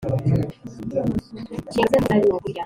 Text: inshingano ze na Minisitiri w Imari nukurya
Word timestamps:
inshingano 0.65 1.13
ze 1.23 1.31
na 1.35 1.41
Minisitiri 1.49 1.91
w 1.93 1.97
Imari 1.99 2.23
nukurya 2.27 2.59